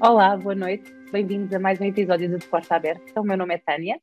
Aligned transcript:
Olá, 0.00 0.36
boa 0.36 0.54
noite. 0.54 0.94
Bem-vindos 1.10 1.52
a 1.52 1.58
mais 1.58 1.80
um 1.80 1.84
episódio 1.84 2.30
do 2.30 2.38
De 2.38 2.46
Porta 2.46 2.76
Aberta. 2.76 3.20
O 3.20 3.24
meu 3.24 3.36
nome 3.36 3.54
é 3.54 3.58
Tânia. 3.58 4.00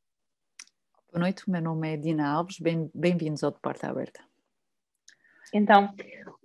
Boa 1.10 1.20
noite, 1.20 1.48
o 1.48 1.50
meu 1.50 1.62
nome 1.62 1.94
é 1.94 1.96
Dina 1.96 2.28
Alves. 2.28 2.58
Bem-vindos 2.94 3.42
ao 3.42 3.50
De 3.50 3.58
Porta 3.60 3.88
Aberta. 3.88 4.20
Então, 5.54 5.94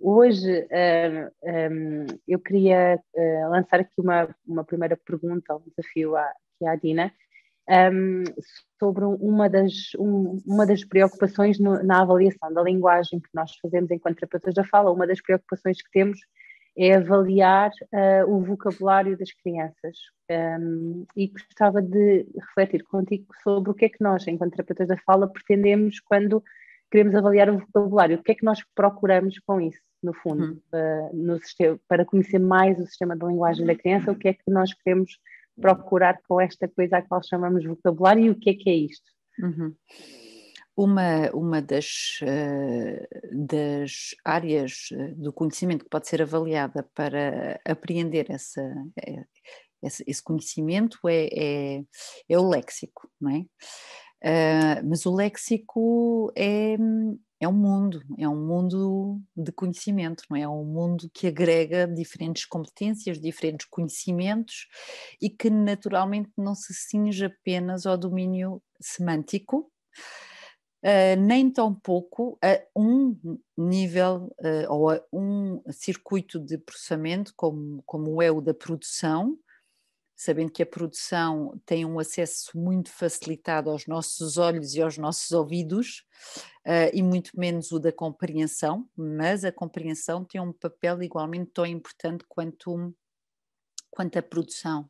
hoje 0.00 0.50
uh, 0.50 1.30
um, 1.70 2.06
eu 2.26 2.38
queria 2.38 2.98
uh, 3.14 3.50
lançar 3.50 3.80
aqui 3.80 4.00
uma, 4.00 4.34
uma 4.46 4.64
primeira 4.64 4.96
pergunta, 4.96 5.54
um 5.54 5.62
desafio 5.76 6.16
à, 6.16 6.32
à 6.64 6.76
Dina, 6.76 7.12
um, 7.92 8.24
sobre 8.78 9.04
uma 9.04 9.50
das, 9.50 9.72
um, 9.98 10.40
uma 10.46 10.66
das 10.66 10.82
preocupações 10.82 11.58
no, 11.58 11.82
na 11.84 12.00
avaliação 12.00 12.50
da 12.54 12.62
linguagem 12.62 13.20
que 13.20 13.28
nós 13.34 13.54
fazemos 13.60 13.90
enquanto 13.90 14.16
terapeutas 14.16 14.54
da 14.54 14.64
fala. 14.64 14.90
Uma 14.90 15.06
das 15.06 15.20
preocupações 15.20 15.76
que 15.82 15.90
temos 15.90 16.18
é 16.76 16.94
avaliar 16.94 17.70
uh, 17.70 18.34
o 18.34 18.40
vocabulário 18.42 19.16
das 19.16 19.32
crianças. 19.32 19.98
Um, 20.30 21.04
e 21.14 21.28
gostava 21.28 21.82
de 21.82 22.26
refletir 22.34 22.82
contigo 22.84 23.26
sobre 23.42 23.70
o 23.70 23.74
que 23.74 23.84
é 23.84 23.88
que 23.88 24.02
nós, 24.02 24.26
enquanto 24.26 24.52
terapeutas 24.52 24.88
da 24.88 24.96
fala, 24.98 25.30
pretendemos 25.30 26.00
quando 26.00 26.42
queremos 26.90 27.14
avaliar 27.14 27.50
o 27.50 27.58
vocabulário. 27.58 28.18
O 28.18 28.22
que 28.22 28.32
é 28.32 28.34
que 28.34 28.44
nós 28.44 28.60
procuramos 28.74 29.38
com 29.40 29.60
isso, 29.60 29.80
no 30.02 30.14
fundo, 30.14 30.44
uhum. 30.44 30.60
uh, 30.74 31.16
no 31.16 31.38
sistema, 31.38 31.78
para 31.86 32.04
conhecer 32.04 32.38
mais 32.38 32.78
o 32.78 32.86
sistema 32.86 33.16
de 33.16 33.26
linguagem 33.26 33.66
da 33.66 33.74
criança, 33.74 34.12
o 34.12 34.16
que 34.16 34.28
é 34.28 34.32
que 34.32 34.50
nós 34.50 34.72
queremos 34.72 35.18
procurar 35.60 36.18
com 36.26 36.40
esta 36.40 36.66
coisa 36.66 36.96
a 36.96 37.02
qual 37.02 37.22
chamamos 37.22 37.64
vocabulário 37.64 38.24
e 38.24 38.30
o 38.30 38.34
que 38.34 38.50
é 38.50 38.54
que 38.54 38.70
é 38.70 38.74
isto? 38.74 39.10
Uhum. 39.38 39.74
Uma, 40.74 41.30
uma 41.34 41.60
das, 41.60 42.18
uh, 42.22 43.46
das 43.46 44.14
áreas 44.24 44.88
eh, 44.92 45.08
do 45.16 45.30
conhecimento 45.30 45.84
que 45.84 45.90
pode 45.90 46.08
ser 46.08 46.22
avaliada 46.22 46.88
para 46.94 47.60
apreender 47.62 48.30
essa, 48.30 48.62
eh, 48.96 49.24
esse, 49.82 50.22
conhecimento 50.22 50.98
é, 51.06 51.28
é, 51.32 51.84
é, 52.28 52.38
o 52.38 52.48
léxico, 52.48 53.10
não 53.20 53.30
é? 53.30 53.44
Uh, 54.24 54.88
mas 54.88 55.04
o 55.04 55.14
léxico 55.14 56.32
é, 56.36 56.76
é 57.40 57.48
um 57.48 57.52
mundo, 57.52 58.00
é 58.16 58.28
um 58.28 58.46
mundo 58.46 59.20
de 59.36 59.50
conhecimento, 59.50 60.22
não 60.30 60.36
é? 60.36 60.42
É 60.42 60.48
um 60.48 60.64
mundo 60.64 61.10
que 61.12 61.26
agrega 61.26 61.88
diferentes 61.88 62.46
competências, 62.46 63.20
diferentes 63.20 63.66
conhecimentos 63.68 64.68
e 65.20 65.28
que 65.28 65.50
naturalmente 65.50 66.30
não 66.38 66.54
se 66.54 66.72
cinge 66.72 67.24
apenas 67.24 67.84
ao 67.84 67.98
domínio 67.98 68.62
semântico, 68.80 69.68
uh, 70.82 71.20
nem 71.20 71.50
tão 71.50 71.74
pouco 71.74 72.38
a 72.42 72.60
um 72.76 73.16
nível 73.56 74.34
uh, 74.40 74.72
ou 74.72 74.90
a 74.90 75.00
um 75.12 75.62
circuito 75.70 76.38
de 76.38 76.58
processamento 76.58 77.32
como, 77.36 77.82
como 77.86 78.20
é 78.20 78.30
o 78.30 78.40
da 78.40 78.52
produção, 78.52 79.38
sabendo 80.16 80.52
que 80.52 80.62
a 80.62 80.66
produção 80.66 81.60
tem 81.66 81.84
um 81.84 81.98
acesso 81.98 82.56
muito 82.56 82.90
facilitado 82.90 83.70
aos 83.70 83.86
nossos 83.86 84.36
olhos 84.38 84.74
e 84.74 84.82
aos 84.82 84.98
nossos 84.98 85.30
ouvidos, 85.32 86.04
uh, 86.66 86.90
e 86.92 87.02
muito 87.02 87.32
menos 87.38 87.72
o 87.72 87.78
da 87.78 87.92
compreensão, 87.92 88.88
mas 88.96 89.44
a 89.44 89.52
compreensão 89.52 90.24
tem 90.24 90.40
um 90.40 90.52
papel 90.52 91.02
igualmente 91.02 91.50
tão 91.52 91.66
importante 91.66 92.24
quanto, 92.28 92.94
quanto 93.90 94.18
a 94.18 94.22
produção. 94.22 94.88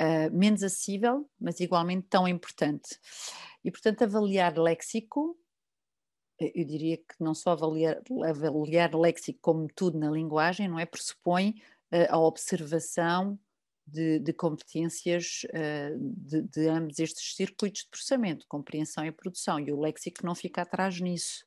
Uh, 0.00 0.34
menos 0.34 0.62
acessível, 0.62 1.28
mas 1.38 1.60
igualmente 1.60 2.06
tão 2.08 2.26
importante. 2.26 2.98
E, 3.62 3.70
portanto, 3.70 4.02
avaliar 4.02 4.58
léxico, 4.58 5.38
eh, 6.40 6.52
eu 6.54 6.64
diria 6.64 6.96
que 6.96 7.14
não 7.20 7.34
só 7.34 7.50
avaliar, 7.50 8.00
avaliar 8.26 8.94
léxico 8.94 9.38
como 9.42 9.68
tudo 9.68 9.98
na 9.98 10.10
linguagem, 10.10 10.68
não 10.68 10.78
é? 10.78 10.86
Pressupõe 10.86 11.50
uh, 11.92 12.06
a 12.08 12.18
observação 12.18 13.38
de, 13.86 14.18
de 14.20 14.32
competências 14.32 15.42
uh, 15.50 15.98
de, 15.98 16.42
de, 16.42 16.68
ambos 16.68 16.98
estes 16.98 17.34
circuitos 17.34 17.82
de 17.82 17.90
processamento, 17.90 18.46
compreensão 18.48 19.04
e 19.04 19.12
produção, 19.12 19.60
e 19.60 19.70
o 19.72 19.80
léxico 19.80 20.24
não 20.24 20.34
fica 20.34 20.62
atrás 20.62 20.98
nisso. 21.00 21.44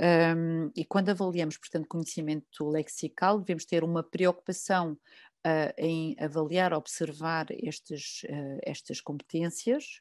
Um, 0.00 0.70
e 0.76 0.84
quando 0.84 1.08
avaliamos, 1.08 1.58
portanto, 1.58 1.88
conhecimento 1.88 2.68
lexical, 2.68 3.40
devemos 3.40 3.64
ter 3.64 3.82
uma 3.82 4.02
preocupação 4.02 4.96
uh, 5.46 5.72
em 5.76 6.16
avaliar, 6.18 6.72
observar 6.72 7.46
estes, 7.50 8.22
uh, 8.24 8.58
estas 8.62 9.00
competências, 9.00 10.00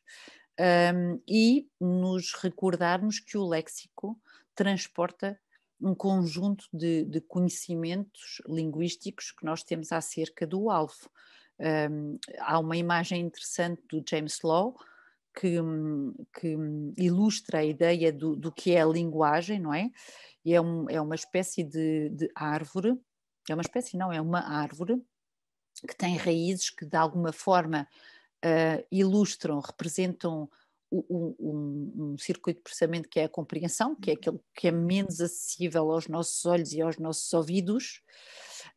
um, 0.59 1.21
e 1.27 1.67
nos 1.79 2.33
recordarmos 2.33 3.19
que 3.19 3.37
o 3.37 3.47
léxico 3.47 4.19
transporta 4.55 5.39
um 5.79 5.93
conjunto 5.93 6.65
de, 6.73 7.05
de, 7.05 7.21
conhecimentos 7.21 8.41
linguísticos 8.47 9.31
que 9.31 9.45
nós 9.45 9.63
temos 9.63 9.91
acerca 9.91 10.47
do 10.47 10.71
alvo. 10.71 11.09
Um, 11.59 12.17
há 12.39 12.57
uma 12.57 12.75
imagem 12.75 13.21
interessante 13.21 13.83
do 13.87 14.03
James 14.07 14.39
Law 14.43 14.75
que, 15.39 15.57
que 16.39 16.57
ilustra 16.97 17.59
a 17.59 17.63
ideia 17.63 18.11
do, 18.11 18.35
do, 18.35 18.51
que 18.51 18.71
é 18.71 18.81
a 18.81 18.87
linguagem, 18.87 19.59
não 19.59 19.71
é? 19.71 19.91
E 20.43 20.55
é, 20.55 20.61
um, 20.61 20.89
é 20.89 20.99
uma 20.99 21.13
espécie 21.13 21.63
de, 21.63 22.09
de 22.09 22.31
árvore, 22.33 22.99
é 23.47 23.53
uma 23.53 23.61
espécie, 23.61 23.95
não, 23.95 24.11
é 24.11 24.19
uma 24.19 24.39
árvore 24.39 24.99
que 25.85 25.95
tem 25.95 26.17
raízes 26.17 26.69
que 26.69 26.85
de 26.85 26.95
alguma 26.95 27.31
forma 27.31 27.87
uh, 28.45 28.85
ilustram, 28.91 29.59
representam 29.59 30.49
um, 30.91 31.35
um, 31.39 31.93
um, 31.97 32.17
circuito 32.17 32.59
de 32.59 32.63
processamento 32.63 33.09
que 33.09 33.19
é 33.19 33.25
a 33.25 33.29
compreensão, 33.29 33.95
que 33.95 34.11
é 34.11 34.13
aquele 34.13 34.39
que 34.55 34.69
é 34.69 34.71
menos 34.71 35.19
acessível 35.19 35.91
aos 35.91 36.07
nossos 36.07 36.45
olhos 36.45 36.71
e 36.71 36.81
aos 36.81 36.97
nossos 36.97 37.33
ouvidos, 37.33 38.01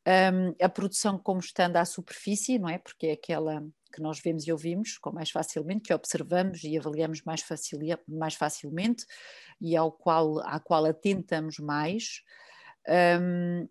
um, 0.06 0.54
a 0.64 0.68
produção 0.68 1.18
como 1.18 1.40
estando 1.40 1.76
à 1.76 1.84
superfície, 1.84 2.58
não 2.58 2.68
é? 2.68 2.78
Porque 2.78 3.06
é 3.06 3.12
aquela 3.12 3.64
que 3.92 4.00
nós 4.00 4.20
vemos 4.20 4.46
e 4.46 4.52
ouvimos 4.52 4.98
com 4.98 5.12
mais 5.12 5.30
facilmente, 5.30 5.82
que 5.82 5.94
observamos 5.94 6.62
e 6.62 6.78
avaliamos 6.78 7.22
mais, 7.22 7.42
facil, 7.42 7.78
mais 8.08 8.34
facilmente 8.34 9.04
e 9.60 9.76
ao 9.76 9.90
qual, 9.90 10.38
à 10.40 10.60
qual 10.60 10.84
atentamos 10.84 11.58
mais. 11.58 12.22
Um, 12.88 13.68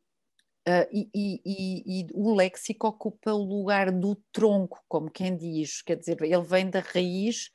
Uh, 0.70 0.86
e, 0.92 1.10
e, 1.16 2.02
e, 2.02 2.08
o 2.14 2.36
léxico 2.36 2.88
ocupa 2.88 3.32
o 3.32 3.42
lugar 3.42 3.92
do 3.92 4.16
tronco, 4.32 4.84
como 4.88 5.10
quem 5.10 5.36
diz, 5.36 5.82
quer 5.82 5.96
dizer, 5.96 6.22
ele 6.22 6.44
vem 6.44 6.70
da 6.70 6.80
raiz, 6.80 7.50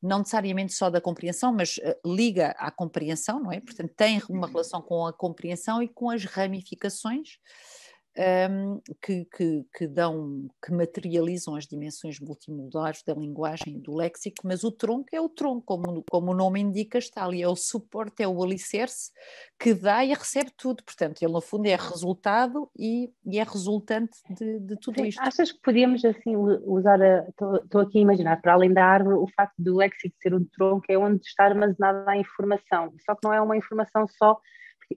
não 0.00 0.18
necessariamente 0.18 0.72
só 0.74 0.88
da 0.88 1.00
compreensão, 1.00 1.52
mas 1.52 1.78
uh, 1.78 2.14
liga 2.14 2.50
à 2.58 2.70
compreensão, 2.70 3.42
não 3.42 3.50
é? 3.50 3.58
Portanto, 3.58 3.92
tem 3.96 4.22
uma 4.28 4.46
uhum. 4.46 4.52
relação 4.52 4.80
com 4.80 5.04
a 5.04 5.12
compreensão 5.12 5.82
e 5.82 5.88
com 5.88 6.10
as 6.10 6.24
ramificações 6.24 7.38
um, 8.16 8.80
que, 9.00 9.24
que, 9.26 9.64
que, 9.76 9.86
dão, 9.86 10.48
que 10.64 10.72
materializam 10.72 11.54
as 11.54 11.66
dimensões 11.66 12.18
multimodulares 12.18 13.02
da 13.02 13.14
linguagem 13.14 13.78
do 13.78 13.94
léxico, 13.94 14.42
mas 14.44 14.64
o 14.64 14.72
tronco 14.72 15.08
é 15.12 15.20
o 15.20 15.28
tronco, 15.28 15.62
como, 15.64 16.04
como 16.10 16.32
o 16.32 16.34
nome 16.34 16.60
indica, 16.60 16.98
está 16.98 17.24
ali, 17.24 17.42
é 17.42 17.48
o 17.48 17.56
suporte, 17.56 18.22
é 18.22 18.28
o 18.28 18.42
alicerce 18.42 19.12
que 19.58 19.72
dá 19.72 20.04
e 20.04 20.12
recebe 20.12 20.50
tudo, 20.56 20.82
portanto, 20.82 21.22
ele 21.22 21.32
no 21.32 21.40
fundo 21.40 21.66
é 21.66 21.76
resultado 21.76 22.68
e, 22.76 23.12
e 23.24 23.38
é 23.38 23.44
resultante 23.44 24.18
de, 24.28 24.58
de 24.60 24.76
tudo 24.80 25.00
Sim, 25.00 25.08
isto. 25.08 25.20
Achas 25.22 25.52
que 25.52 25.60
podíamos 25.62 26.04
assim 26.04 26.36
usar, 26.36 26.98
estou 27.28 27.80
aqui 27.80 27.98
a 27.98 28.02
imaginar, 28.02 28.40
para 28.40 28.54
além 28.54 28.72
da 28.72 28.84
árvore, 28.84 29.16
o 29.16 29.28
facto 29.36 29.54
do 29.58 29.76
léxico 29.76 30.16
ser 30.20 30.34
um 30.34 30.44
tronco 30.44 30.84
é 30.88 30.98
onde 30.98 31.24
está 31.24 31.44
armazenada 31.44 32.10
a 32.10 32.16
informação, 32.16 32.92
só 33.04 33.14
que 33.14 33.20
não 33.24 33.32
é 33.32 33.40
uma 33.40 33.56
informação 33.56 34.06
só, 34.08 34.38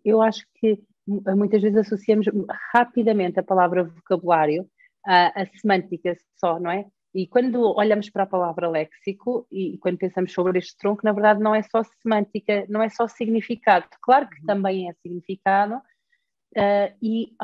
eu 0.04 0.22
acho 0.22 0.46
que 0.56 0.82
muitas 1.08 1.62
vezes 1.62 1.78
associamos 1.78 2.28
rapidamente 2.74 3.40
a 3.40 3.44
palavra 3.44 3.84
vocabulário 3.84 4.68
à, 5.06 5.42
à 5.42 5.46
semântica 5.46 6.16
só, 6.36 6.60
não 6.60 6.72
é? 6.72 6.86
E 7.14 7.28
quando 7.28 7.62
olhamos 7.78 8.10
para 8.10 8.24
a 8.24 8.28
palavra 8.28 8.70
léxico 8.70 9.46
e 9.52 9.78
quando 9.78 10.00
pensamos 10.00 10.34
sobre 10.34 10.58
este 10.58 10.76
tronco, 10.78 11.02
na 11.04 11.12
verdade 11.12 11.40
não 11.40 11.54
é 11.54 11.62
só 11.62 11.84
semântica, 12.02 12.66
não 12.68 12.82
é 12.82 12.90
só 12.90 13.08
significado. 13.08 13.86
Claro 14.02 14.28
que 14.28 14.44
também 14.46 14.90
é 14.90 14.94
significado 14.94 15.76
uh, 15.76 16.98
e 17.00 17.36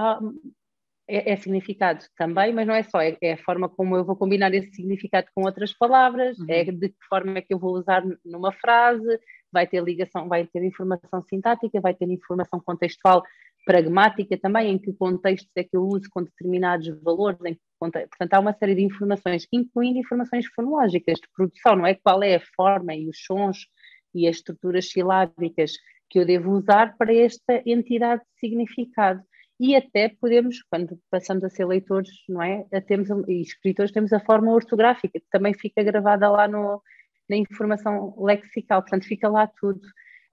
é, 1.07 1.33
é, 1.33 1.35
significado 1.35 2.03
também, 2.15 2.53
mas 2.53 2.67
não 2.67 2.73
é 2.73 2.81
só, 2.81 2.99
é, 2.99 3.15
é, 3.21 3.33
a 3.33 3.37
forma 3.43 3.69
como 3.69 3.95
eu 3.95 4.05
vou 4.05 4.15
combinar 4.15 4.53
esse 4.53 4.71
significado 4.71 5.27
com 5.35 5.43
outras 5.43 5.73
palavras, 5.73 6.37
uhum. 6.39 6.45
é 6.47 6.63
de 6.65 6.89
que 6.89 7.05
forma 7.07 7.37
é 7.37 7.41
que 7.41 7.53
eu 7.53 7.59
vou 7.59 7.73
usar 7.73 8.03
numa 8.23 8.51
frase, 8.51 9.19
vai 9.51 9.65
ter 9.65 9.83
ligação, 9.83 10.27
vai 10.27 10.45
ter 10.45 10.63
informação 10.63 11.21
sintática, 11.23 11.81
vai 11.81 11.93
ter 11.93 12.09
informação 12.09 12.59
contextual 12.59 13.23
pragmática 13.65 14.37
também, 14.37 14.71
em 14.71 14.77
que 14.77 14.93
contextos 14.93 15.51
é 15.55 15.63
que 15.63 15.75
eu 15.75 15.83
uso 15.83 16.09
com 16.09 16.23
determinados 16.23 16.87
valores, 17.01 17.39
em 17.45 17.53
que 17.53 17.61
portanto 17.79 18.33
há 18.33 18.39
uma 18.39 18.53
série 18.53 18.75
de 18.75 18.83
informações, 18.83 19.47
incluindo 19.51 19.99
informações 19.99 20.45
fonológicas 20.55 21.15
de 21.19 21.27
produção, 21.35 21.75
não 21.75 21.85
é? 21.85 21.95
Qual 21.95 22.21
é 22.23 22.35
a 22.35 22.41
forma 22.55 22.95
e 22.95 23.07
os 23.07 23.23
sons 23.23 23.67
e 24.13 24.27
as 24.27 24.37
estruturas 24.37 24.89
silábicas 24.89 25.73
que 26.09 26.19
eu 26.19 26.25
devo 26.25 26.51
usar 26.51 26.97
para 26.97 27.13
esta 27.13 27.61
entidade 27.65 28.21
de 28.23 28.39
significado. 28.39 29.21
E 29.59 29.75
até 29.75 30.09
podemos, 30.09 30.63
quando 30.63 30.97
passamos 31.11 31.43
a 31.43 31.49
ser 31.49 31.65
leitores, 31.65 32.09
não 32.27 32.41
é? 32.41 32.65
Temos, 32.87 33.09
e 33.27 33.41
escritores, 33.41 33.91
temos 33.91 34.13
a 34.13 34.19
forma 34.19 34.51
ortográfica, 34.51 35.19
que 35.19 35.25
também 35.29 35.53
fica 35.53 35.83
gravada 35.83 36.29
lá 36.29 36.47
no, 36.47 36.81
na 37.29 37.35
informação 37.35 38.15
lexical, 38.17 38.81
portanto 38.81 39.05
fica 39.05 39.27
lá 39.27 39.47
tudo. 39.59 39.81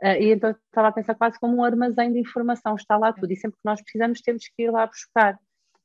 Uh, 0.03 0.21
e 0.21 0.33
então 0.33 0.51
estava 0.51 0.89
a 0.89 0.93
pensar 0.93 1.15
quase 1.15 1.39
como 1.41 1.57
um 1.57 1.65
armazém 1.65 2.13
de 2.13 2.19
informação, 2.19 2.75
está 2.75 2.97
lá 2.99 3.13
tudo, 3.13 3.33
e 3.33 3.37
sempre 3.37 3.57
que 3.57 3.65
nós 3.65 3.81
precisamos 3.81 4.21
temos 4.21 4.45
que 4.49 4.63
ir 4.65 4.71
lá 4.71 4.87
buscar. 4.87 5.39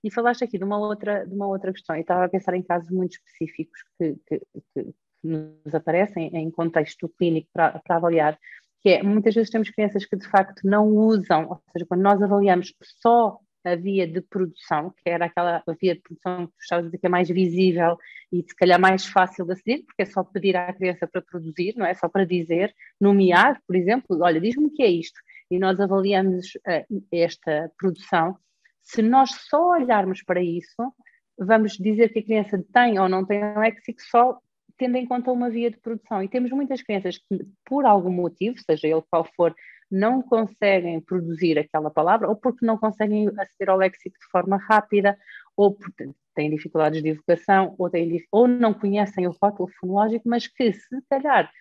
E 0.04 0.12
falaste 0.12 0.44
aqui 0.44 0.58
de 0.58 0.64
uma 0.64 0.78
outra, 0.78 1.26
de 1.26 1.34
uma 1.34 1.48
outra 1.48 1.72
questão, 1.72 1.96
e 1.96 2.02
estava 2.02 2.26
a 2.26 2.30
pensar 2.30 2.54
em 2.56 2.64
casos 2.64 2.90
muito 2.90 3.14
específicos 3.14 3.80
que, 3.98 4.16
que, 4.28 4.42
que 4.74 4.96
nos 5.24 5.74
aparecem 5.74 6.36
em 6.36 6.50
contexto 6.50 7.08
clínico 7.18 7.48
para, 7.54 7.80
para 7.80 7.96
avaliar, 7.96 8.38
que 8.82 8.90
é, 8.90 9.04
muitas 9.04 9.36
vezes 9.36 9.52
temos 9.52 9.70
crianças 9.70 10.06
que 10.06 10.18
de 10.18 10.28
facto 10.28 10.62
não 10.64 10.88
usam, 10.88 11.48
ou 11.48 11.62
seja, 11.72 11.86
quando 11.88 12.02
nós 12.02 12.22
avaliamos 12.22 12.74
só 13.00 13.38
a 13.64 13.76
via 13.76 14.08
de 14.08 14.22
produção, 14.22 14.92
que 14.92 15.10
era 15.10 15.26
aquela 15.26 15.64
via 15.80 15.96
de 15.96 16.02
produção 16.02 16.48
que 16.48 16.54
estavas 16.62 16.86
a 16.86 16.88
dizer 16.88 16.98
que 16.98 17.06
é 17.06 17.10
mais 17.10 17.30
visível 17.30 17.98
e 18.32 18.42
se 18.42 18.56
calhar 18.56 18.80
mais 18.80 19.06
fácil 19.06 19.46
de 19.46 19.54
aceder, 19.54 19.84
porque 19.86 20.02
é 20.02 20.06
só 20.06 20.24
pedir 20.24 20.56
à 20.56 20.72
criança 20.74 21.08
para 21.08 21.22
produzir, 21.22 21.76
não 21.78 21.86
é? 21.86 21.94
Só 21.94 22.10
para 22.10 22.26
dizer, 22.26 22.74
nomear, 23.00 23.62
por 23.68 23.76
exemplo, 23.76 24.18
olha, 24.22 24.40
diz-me 24.40 24.66
o 24.66 24.72
que 24.72 24.84
é 24.84 24.90
isto, 24.90 25.20
e 25.50 25.60
nós 25.60 25.80
avaliamos 25.80 26.56
uh, 26.56 27.04
esta 27.12 27.72
produção, 27.78 28.38
se 28.84 29.02
nós 29.02 29.32
só 29.50 29.72
olharmos 29.72 30.24
para 30.24 30.42
isso, 30.42 30.94
vamos 31.38 31.74
dizer 31.74 32.10
que 32.10 32.20
a 32.20 32.24
criança 32.24 32.64
tem 32.74 33.00
ou 33.00 33.08
não 33.08 33.26
tem 33.26 33.42
léxico 33.58 34.02
só 34.02 34.40
tendo 34.78 34.96
em 34.96 35.06
conta 35.06 35.32
uma 35.32 35.50
via 35.50 35.70
de 35.70 35.78
produção. 35.78 36.24
E 36.24 36.28
temos 36.28 36.50
muitas 36.52 36.82
crianças 36.82 37.18
que, 37.18 37.46
por 37.66 37.86
algum 37.86 38.12
motivo, 38.12 38.58
seja 38.66 38.88
ele 38.88 39.04
qual 39.12 39.24
for, 39.36 39.54
não 39.92 40.22
conseguem 40.22 41.02
produzir 41.02 41.60
aquela 41.60 41.90
palavra, 41.90 42.30
ou 42.30 42.36
porque 42.36 42.66
não 42.66 42.78
conseguem 42.78 43.28
aceder 43.38 43.70
ao 43.70 43.78
léxico 43.78 44.18
de 44.18 44.26
forma 44.32 44.58
rápida, 44.58 45.18
ou 45.56 45.76
porque 45.76 46.10
têm 46.34 46.50
dificuldades 46.50 47.04
de 47.04 47.10
evocação, 47.10 47.76
ou, 47.78 47.90
têm, 47.90 48.26
ou 48.32 48.48
não 48.48 48.74
conhecem 48.74 49.28
o 49.28 49.36
rótulo 49.42 49.70
fonológico, 49.80 50.28
mas 50.28 50.48
que, 50.48 50.72
se 50.72 51.02
calhar, 51.10 51.52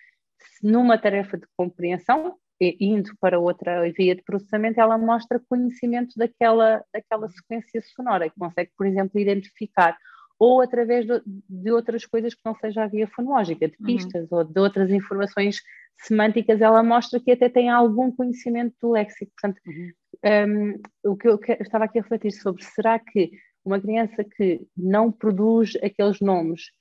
numa 0.63 0.97
tarefa 0.97 1.37
de 1.37 1.45
compreensão, 1.57 2.37
indo 2.59 3.11
para 3.19 3.39
outra 3.39 3.91
via 3.91 4.15
de 4.15 4.23
processamento, 4.23 4.79
ela 4.79 4.97
mostra 4.97 5.41
conhecimento 5.49 6.13
daquela, 6.15 6.83
daquela 6.93 7.27
sequência 7.29 7.81
sonora, 7.81 8.29
que 8.29 8.39
consegue, 8.39 8.71
por 8.77 8.85
exemplo, 8.85 9.19
identificar 9.19 9.97
ou 10.37 10.59
através 10.59 11.05
de, 11.05 11.21
de, 11.47 11.71
outras 11.71 12.03
coisas 12.03 12.33
que 12.33 12.41
não 12.43 12.55
seja 12.55 12.83
a 12.83 12.87
via 12.87 13.07
fonológica, 13.07 13.67
de 13.67 13.75
uhum. 13.79 13.85
pistas 13.85 14.31
uhum. 14.31 14.39
ou 14.39 14.43
de 14.43 14.59
outras 14.59 14.89
informações 14.89 15.61
semânticas, 15.97 16.61
ela 16.61 16.81
mostra 16.83 17.19
que 17.19 17.31
até 17.31 17.49
tem 17.49 17.69
algum 17.69 18.11
conhecimento 18.11 18.75
do 18.81 18.91
léxico. 18.91 19.31
Portanto, 19.39 19.61
uhum. 19.65 20.79
um, 21.03 21.11
o 21.11 21.15
que 21.15 21.27
eu, 21.27 21.37
que 21.37 21.51
eu 21.51 21.57
estava 21.61 21.85
aqui 21.85 21.99
a 21.99 22.01
refletir 22.01 22.31
sobre, 22.31 22.63
será 22.63 22.99
que 22.99 23.31
uma 23.63 23.79
criança 23.79 24.23
que 24.23 24.61
não 24.75 25.11
produz 25.11 25.75
aqueles 25.83 26.19
nomes 26.19 26.71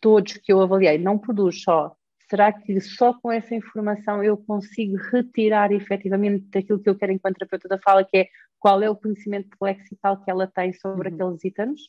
todos 0.00 0.34
que 0.34 0.52
eu 0.52 0.60
avaliei, 0.60 0.98
não 0.98 1.18
produz 1.18 1.62
só, 1.62 1.96
será 2.28 2.52
que 2.52 2.80
só 2.80 3.14
com 3.14 3.32
essa 3.32 3.54
informação 3.54 4.22
eu 4.22 4.36
consigo 4.36 4.96
retirar 5.10 5.72
efetivamente 5.72 6.46
daquilo 6.50 6.78
que 6.78 6.88
eu 6.88 6.96
quero 6.96 7.12
enquanto 7.12 7.36
terapeuta 7.36 7.68
da 7.68 7.78
fala, 7.78 8.04
que 8.04 8.18
é 8.18 8.28
qual 8.58 8.82
é 8.82 8.90
o 8.90 8.96
conhecimento 8.96 9.56
lexical 9.60 10.22
que 10.22 10.30
ela 10.30 10.46
tem 10.46 10.72
sobre 10.72 11.08
uhum. 11.08 11.14
aqueles 11.14 11.44
itens? 11.44 11.80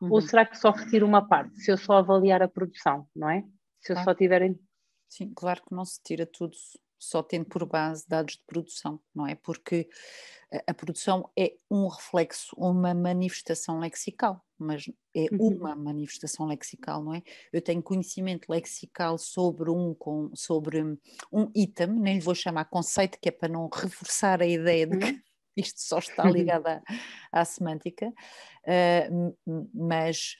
Uhum. 0.00 0.12
Ou 0.12 0.20
será 0.20 0.44
que 0.44 0.56
só 0.56 0.70
retiro 0.70 1.06
uma 1.06 1.26
parte, 1.26 1.58
se 1.60 1.70
eu 1.70 1.76
só 1.76 1.94
avaliar 1.94 2.42
a 2.42 2.48
produção, 2.48 3.06
não 3.14 3.30
é? 3.30 3.42
Se 3.80 3.92
eu 3.92 3.96
só 3.98 4.14
tiverem. 4.14 4.58
Sim, 5.08 5.32
claro 5.34 5.62
que 5.62 5.74
não 5.74 5.84
se 5.84 6.00
tira 6.02 6.26
tudo 6.26 6.56
só 6.98 7.22
tendo 7.22 7.46
por 7.46 7.64
base 7.64 8.04
dados 8.08 8.34
de 8.34 8.42
produção, 8.44 9.00
não 9.14 9.26
é? 9.26 9.34
Porque 9.36 9.88
a, 10.66 10.74
produção 10.74 11.30
é 11.38 11.54
um 11.70 11.86
reflexo, 11.86 12.54
uma 12.56 12.92
manifestação 12.92 13.78
lexical, 13.78 14.44
mas 14.58 14.90
é 15.14 15.26
uhum. 15.32 15.56
uma 15.56 15.76
manifestação 15.76 16.46
lexical, 16.46 17.02
não 17.02 17.14
é? 17.14 17.22
Eu 17.52 17.62
tenho 17.62 17.82
conhecimento 17.82 18.48
lexical 18.48 19.16
sobre 19.16 19.70
um, 19.70 19.94
com, 19.94 20.30
sobre 20.34 20.82
um 21.32 21.50
item, 21.54 21.86
nem 21.88 22.14
lhe 22.14 22.20
vou 22.20 22.34
chamar 22.34 22.64
conceito, 22.64 23.18
que 23.20 23.28
é 23.28 23.32
para 23.32 23.48
não 23.48 23.68
reforçar 23.72 24.42
a 24.42 24.46
ideia 24.46 24.86
de 24.86 24.98
que 24.98 25.06
uhum 25.06 25.20
isto 25.58 25.80
só 25.80 25.98
está 25.98 26.24
ligado 26.30 26.66
à, 26.66 26.82
à 27.32 27.44
semântica, 27.44 28.08
uh, 28.08 29.36
mas 29.74 30.36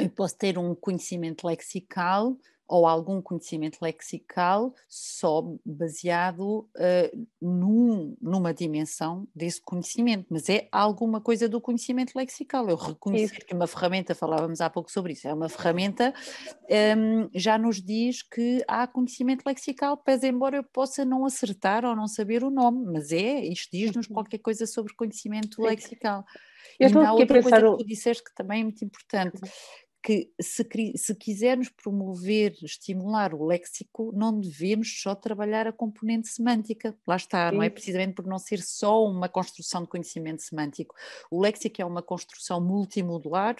eu 0.00 0.10
posso 0.10 0.36
ter 0.36 0.58
um 0.58 0.74
conhecimento 0.74 1.46
lexical 1.46 2.36
ou 2.68 2.86
algum 2.86 3.20
conhecimento 3.20 3.78
lexical 3.82 4.74
só 4.88 5.42
baseado 5.64 6.68
uh, 6.76 7.26
num, 7.40 8.16
numa 8.20 8.54
dimensão 8.54 9.28
desse 9.34 9.60
conhecimento, 9.60 10.26
mas 10.30 10.48
é 10.48 10.68
alguma 10.72 11.20
coisa 11.20 11.48
do 11.48 11.60
conhecimento 11.60 12.12
lexical. 12.16 12.68
Eu 12.68 12.76
reconhecer 12.76 13.36
isso. 13.38 13.46
que 13.46 13.54
uma 13.54 13.66
ferramenta, 13.66 14.14
falávamos 14.14 14.60
há 14.60 14.70
pouco 14.70 14.90
sobre 14.90 15.12
isso, 15.12 15.28
é 15.28 15.34
uma 15.34 15.48
ferramenta, 15.48 16.14
um, 16.96 17.28
já 17.34 17.58
nos 17.58 17.82
diz 17.82 18.22
que 18.22 18.64
há 18.66 18.86
conhecimento 18.86 19.44
lexical, 19.46 19.96
pese 19.96 20.28
embora 20.28 20.56
eu 20.56 20.64
possa 20.64 21.04
não 21.04 21.26
acertar 21.26 21.84
ou 21.84 21.94
não 21.94 22.08
saber 22.08 22.42
o 22.42 22.50
nome, 22.50 22.86
mas 22.86 23.12
é, 23.12 23.44
isto 23.44 23.70
diz-nos 23.72 24.06
uhum. 24.06 24.14
qualquer 24.14 24.38
coisa 24.38 24.66
sobre 24.66 24.94
conhecimento 24.94 25.60
lexical. 25.60 26.24
Eu 26.80 26.88
e 26.88 26.96
há 26.96 27.12
outra 27.12 27.42
coisa 27.42 27.60
que 27.60 27.76
tu 27.76 27.86
disseste 27.86 28.24
que 28.24 28.34
também 28.34 28.60
é 28.60 28.64
muito 28.64 28.84
importante, 28.84 29.36
uhum 29.42 29.50
que 30.02 30.32
se, 30.40 30.66
se, 30.96 31.14
quisermos 31.14 31.68
promover, 31.68 32.54
estimular 32.62 33.32
o 33.32 33.46
léxico, 33.46 34.12
não 34.12 34.38
devemos 34.38 35.00
só 35.00 35.14
trabalhar 35.14 35.66
a 35.68 35.72
componente 35.72 36.28
semântica. 36.28 36.96
Lá 37.06 37.14
está, 37.14 37.48
Sim. 37.48 37.56
não 37.56 37.62
é 37.62 37.70
precisamente 37.70 38.14
por 38.14 38.26
não 38.26 38.38
ser 38.38 38.60
só 38.60 39.04
uma 39.04 39.28
construção 39.28 39.82
de 39.82 39.88
conhecimento 39.88 40.42
semântico. 40.42 40.94
O 41.30 41.40
léxico 41.40 41.80
é 41.80 41.84
uma 41.84 42.02
construção 42.02 42.60
multimodular 42.60 43.56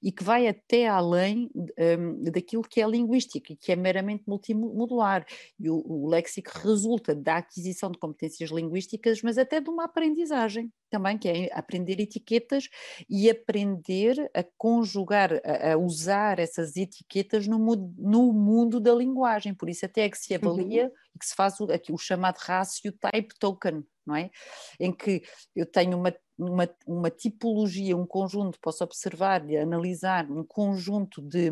e 0.00 0.12
que 0.12 0.22
vai 0.22 0.46
até 0.46 0.86
além 0.86 1.50
um, 1.54 2.22
daquilo 2.30 2.62
que 2.62 2.80
é 2.80 2.86
linguístico 2.86 3.52
e 3.52 3.56
que 3.56 3.72
é 3.72 3.76
meramente 3.76 4.22
multimodular. 4.28 5.26
E 5.58 5.68
o, 5.68 5.82
o 5.84 6.08
léxico 6.08 6.50
resulta 6.62 7.14
da 7.14 7.38
aquisição 7.38 7.90
de 7.90 7.98
competências 7.98 8.50
linguísticas, 8.50 9.22
mas 9.22 9.36
até 9.36 9.60
de 9.60 9.68
uma 9.68 9.84
aprendizagem 9.84 10.72
também, 10.90 11.16
que 11.16 11.28
é 11.28 11.50
aprender 11.52 12.00
etiquetas 12.00 12.68
e 13.08 13.30
aprender 13.30 14.30
a 14.34 14.44
conjugar, 14.58 15.40
a, 15.44 15.72
a 15.72 15.76
usar 15.78 16.38
essas 16.38 16.76
etiquetas 16.76 17.46
no, 17.46 17.58
no, 17.58 18.32
mundo 18.32 18.80
da 18.80 18.94
linguagem. 18.94 19.54
Por 19.54 19.70
isso 19.70 19.86
até 19.86 20.02
é 20.02 20.10
que 20.10 20.18
se 20.18 20.34
avalia 20.34 20.84
uhum. 20.84 20.92
e 21.14 21.18
que 21.18 21.26
se 21.26 21.34
faz 21.34 21.60
o, 21.60 21.68
o 21.90 21.98
chamado 21.98 22.38
ratio 22.38 22.92
type 22.92 23.34
token, 23.38 23.84
não 24.04 24.16
é? 24.16 24.30
Em 24.78 24.92
que 24.92 25.22
eu 25.54 25.64
tenho 25.64 25.96
uma 25.96 26.14
uma, 26.40 26.68
uma 26.86 27.10
tipologia, 27.10 27.94
um 27.94 28.06
conjunto, 28.06 28.58
posso 28.60 28.82
observar 28.82 29.46
e 29.48 29.58
analisar 29.58 30.30
um 30.30 30.42
conjunto 30.42 31.20
de, 31.20 31.50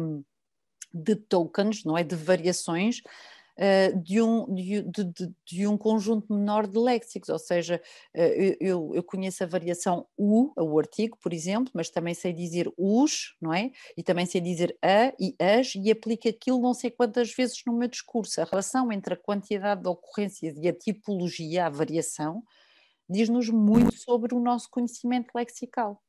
de 0.93 1.15
tokens, 1.15 1.85
não 1.85 1.97
é? 1.97 2.03
De 2.03 2.17
variações 2.17 3.03
de, 4.05 4.23
um, 4.23 4.55
de, 4.55 4.83
de, 4.83 5.35
de, 5.45 5.67
um 5.67 5.77
conjunto 5.77 6.33
menor 6.33 6.67
de 6.67 6.79
léxicos, 6.79 7.29
ou 7.29 7.39
seja, 7.39 7.83
uh, 8.15 8.57
eu, 8.61 8.93
eu 8.95 9.03
conheço 9.03 9.43
a 9.43 9.47
variação 9.47 10.07
U, 10.17 10.53
o 10.57 10.79
artigo, 10.79 11.19
por 11.21 11.33
exemplo, 11.33 11.73
mas 11.75 11.91
também 11.91 12.15
sei 12.15 12.33
dizer 12.33 12.73
os, 12.77 13.35
não 13.41 13.53
é? 13.53 13.73
E 13.97 14.03
também 14.03 14.27
sei 14.27 14.41
dizer 14.41 14.77
a 14.81 15.13
e 15.19 15.35
as 15.41 15.75
e 15.75 15.91
aplico 15.91 16.29
aquilo 16.29 16.61
não 16.61 16.73
sei 16.73 16.91
quantas 16.91 17.35
vezes 17.35 17.63
no 17.67 17.73
meu 17.73 17.89
discurso. 17.89 18.41
A 18.41 18.45
relação 18.45 18.93
entre 18.93 19.15
a 19.15 19.17
quantidade 19.17 19.83
de 19.83 19.89
ocorrências 19.89 20.57
e 20.57 20.69
a 20.69 20.73
tipologia, 20.73 21.67
a 21.67 21.71
variação, 21.71 22.43
diz-nos 23.09 23.49
muito 23.49 23.97
sobre 23.97 24.35
o 24.35 24.41
nosso 24.41 24.71
conhecimento 24.71 25.33
lexical. 25.35 26.01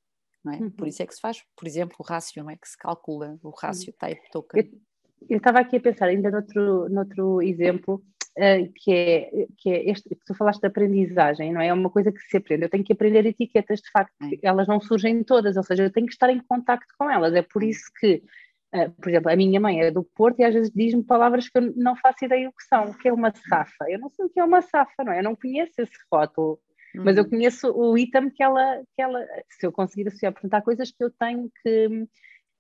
Não 0.44 0.54
é? 0.54 0.58
Uhum. 0.58 0.72
Por 0.72 0.88
isso 0.88 1.02
é 1.02 1.08
que 1.08 1.16
se 1.16 1.22
faz, 1.22 1.44
por 1.56 1.68
exemplo, 1.68 1.96
o 2.00 2.04
rácio, 2.04 2.44
não 2.44 2.50
é? 2.50 2.56
Que 2.56 2.68
se 2.68 2.78
calcula 2.78 3.40
o 3.44 3.50
rácio 3.50 3.92
type 3.94 4.30
token. 4.32 4.82
Eu, 5.28 5.38
estava 5.38 5.60
aqui 5.60 5.78
a 5.78 5.82
pensar 5.82 6.08
ainda 6.08 6.30
noutro, 6.30 6.90
noutro 6.90 7.42
exemplo, 7.42 8.04
uh, 8.38 8.72
que, 8.76 8.92
é, 8.94 9.48
que 9.58 9.70
é 9.70 9.90
este, 9.90 10.10
que 10.10 10.26
tu 10.26 10.34
falaste 10.34 10.62
de 10.62 10.68
aprendizagem, 10.68 11.52
não 11.52 11.62
é? 11.62 11.68
É 11.68 11.74
uma 11.74 11.90
coisa 11.90 12.12
que 12.12 12.20
se 12.22 12.38
aprende. 12.38 12.66
Eu 12.66 12.70
tenho 12.70 12.84
que 12.84 12.94
aprender 12.94 13.26
etiquetas, 13.26 13.82
de 13.82 13.92
facto, 13.92 14.14
é. 14.24 14.38
elas 14.44 14.68
não 14.68 14.80
surgem 14.80 15.24
todas, 15.24 15.58
ou 15.58 15.64
seja, 15.64 15.84
eu 15.84 15.92
tenho 15.92 16.08
que 16.08 16.14
estar 16.14 16.30
em 16.30 16.40
contacto 16.40 16.94
com 16.98 17.10
elas. 17.10 17.34
É 17.34 17.42
por 17.42 17.64
isso 17.64 17.86
que 18.00 18.24
Uh, 18.72 18.92
por 19.02 19.10
exemplo, 19.10 19.32
a 19.32 19.36
minha 19.36 19.60
mãe 19.60 19.82
é 19.82 19.90
do 19.90 20.04
Porto 20.04 20.40
e 20.40 20.44
às 20.44 20.54
vezes 20.54 20.72
diz-me 20.72 21.04
palavras 21.04 21.50
que 21.50 21.58
eu 21.58 21.74
não 21.76 21.96
faço 21.96 22.24
ideia 22.24 22.48
o 22.48 22.54
que 22.54 22.64
são, 22.66 22.86
o 22.86 22.94
que 22.96 23.08
é 23.08 23.14
uma 23.14 23.34
safa. 23.34 23.90
Eu 23.90 23.98
não 23.98 24.10
sei 24.12 24.26
o 24.26 24.30
que 24.30 24.40
é 24.40 24.44
uma 24.44 24.62
safa, 24.62 25.04
não 25.04 25.12
é? 25.12 25.20
Eu 25.20 25.24
não 25.24 25.36
conheço 25.36 25.74
esse 25.80 25.98
rótulo. 26.12 26.60
Mas 26.94 27.18
eu 27.18 27.24
uhum. 27.24 27.30
conheço 27.30 27.72
o 27.72 27.98
item 27.98 28.30
que 28.30 28.44
ela, 28.44 28.82
que 28.96 29.02
ela, 29.02 29.26
se 29.50 29.66
eu 29.66 29.72
conseguir 29.72 30.08
associar, 30.08 30.32
apresentar 30.32 30.62
coisas 30.62 30.92
que 30.92 31.04
eu 31.04 31.12
tenho 31.12 31.52
que, 31.64 32.08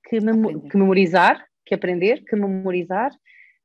que, 0.06 0.20
que 0.20 0.78
memorizar, 0.78 1.46
que 1.70 1.76
aprender, 1.76 2.26
que 2.26 2.36
memorizar. 2.36 3.12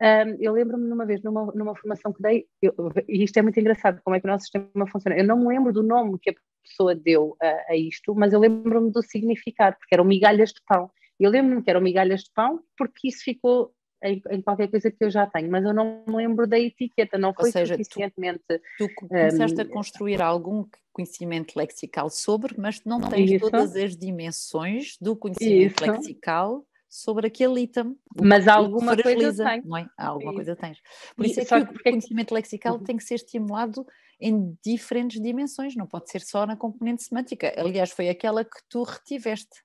Um, 0.03 0.37
eu 0.39 0.53
lembro-me 0.53 0.87
numa 0.87 1.07
vez, 1.07 1.23
numa, 1.23 1.47
numa 1.55 1.75
formação 1.75 2.13
que 2.13 2.21
dei, 2.21 2.45
eu, 2.61 2.75
e 3.09 3.25
isto 3.25 3.39
é 3.39 3.43
muito 3.43 3.59
engraçado, 3.59 4.01
como 4.05 4.15
é 4.15 4.21
que 4.21 4.27
o 4.27 4.31
nosso 4.31 4.45
sistema 4.45 4.87
funciona. 4.87 5.17
Eu 5.17 5.25
não 5.25 5.39
me 5.39 5.49
lembro 5.49 5.73
do 5.73 5.83
nome 5.83 6.19
que 6.21 6.31
a 6.31 6.35
pessoa 6.63 6.95
deu 6.95 7.35
a, 7.41 7.73
a 7.73 7.77
isto, 7.77 8.15
mas 8.15 8.35
eu 8.35 8.41
lembro-me 8.41 8.91
do 8.93 9.03
significado, 9.03 9.77
porque 9.79 9.95
eram 9.95 10.05
migalhas 10.05 10.51
de 10.51 10.61
pão. 10.67 10.91
Eu 11.19 11.31
lembro-me 11.31 11.63
que 11.63 11.71
eram 11.71 11.81
migalhas 11.81 12.23
de 12.25 12.31
pão, 12.35 12.61
porque 12.77 13.09
isso 13.09 13.23
ficou 13.25 13.73
em, 14.03 14.21
em, 14.31 14.43
qualquer 14.43 14.69
coisa 14.69 14.91
que 14.91 15.03
eu 15.03 15.11
já 15.11 15.27
tenho, 15.27 15.51
mas 15.51 15.65
eu 15.65 15.73
não 15.73 16.05
me 16.07 16.17
lembro 16.17 16.47
da 16.47 16.59
etiqueta, 16.59 17.17
não 17.17 17.33
foi 17.33 17.47
Ou 17.47 17.53
seja, 17.53 17.75
suficientemente. 17.75 18.43
Tu, 18.47 18.61
tu 18.87 18.95
começaste 18.95 19.59
um, 19.59 19.63
a 19.63 19.69
construir 19.69 20.21
algum 20.21 20.67
conhecimento 20.93 21.57
lexical 21.57 22.11
sobre, 22.11 22.55
mas 22.59 22.85
não 22.85 23.01
tens 23.01 23.31
isso. 23.31 23.51
todas 23.51 23.75
as 23.75 23.97
dimensões 23.97 24.97
do 25.01 25.17
conhecimento 25.17 25.83
isso. 25.83 25.91
lexical 25.91 26.67
sobre 26.95 27.27
aquele 27.27 27.63
item. 27.63 27.97
Mas 28.23 28.47
alguma 28.47 28.97
coisa 28.97 29.45
tem. 29.45 29.63
Não 29.65 29.77
é? 29.77 29.89
Alguma 29.99 30.33
coisa 30.33 30.55
tens. 30.55 30.79
Por 31.17 31.27
isso 31.27 31.41
é 31.41 31.45
que 31.45 31.55
o 31.55 31.83
conhecimento 31.83 32.33
lexical 32.33 32.77
uhum. 32.77 32.85
tem 32.85 32.97
que 32.97 33.03
ser 33.03 33.17
estimulado 33.17 33.85
em 34.21 34.57
diferentes 34.65 35.21
dimensões, 35.21 35.75
não 35.75 35.89
pode 35.89 36.09
ser 36.09 36.21
só 36.21 36.47
na 36.47 36.57
componente 36.57 37.03
semântica. 37.03 37.53
Aliás, 37.57 37.91
foi 37.91 38.09
aquela 38.09 38.45
que 38.45 38.61
tu 38.69 38.85
retiveste. 38.85 39.65